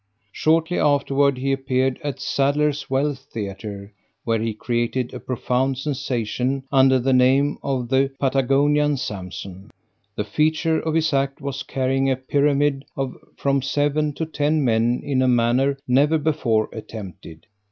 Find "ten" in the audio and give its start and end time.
14.25-14.65